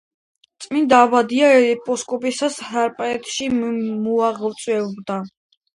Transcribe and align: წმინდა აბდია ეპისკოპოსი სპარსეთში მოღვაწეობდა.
წმინდა 0.63 1.01
აბდია 1.07 1.51
ეპისკოპოსი 1.75 2.49
სპარსეთში 2.57 3.53
მოღვაწეობდა. 3.61 5.25